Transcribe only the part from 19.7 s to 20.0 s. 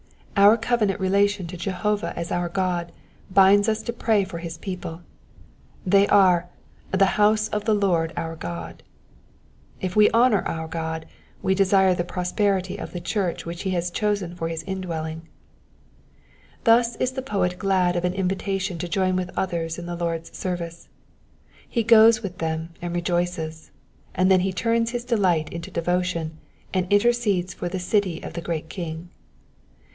in the